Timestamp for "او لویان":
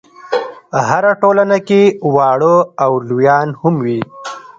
2.83-3.47